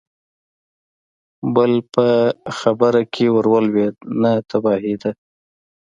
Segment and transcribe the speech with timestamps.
[1.55, 2.07] بل په
[2.59, 5.11] خبره کې ور ولوېد: نه، تباهي ده!